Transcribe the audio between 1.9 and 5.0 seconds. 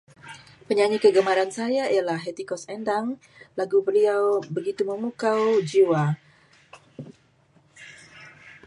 ialah Hetty Koes Endang. Lagu beliau begitu